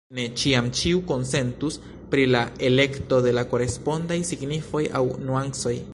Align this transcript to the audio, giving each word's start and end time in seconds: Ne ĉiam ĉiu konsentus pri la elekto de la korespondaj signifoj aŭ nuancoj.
Ne 0.17 0.23
ĉiam 0.43 0.69
ĉiu 0.77 1.01
konsentus 1.11 1.77
pri 2.13 2.25
la 2.31 2.41
elekto 2.71 3.21
de 3.27 3.35
la 3.41 3.45
korespondaj 3.53 4.19
signifoj 4.31 4.83
aŭ 5.03 5.07
nuancoj. 5.29 5.81